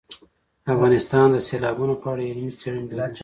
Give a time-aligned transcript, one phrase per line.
[0.73, 3.17] افغانستان د سیلابونه په اړه علمي څېړنې لري.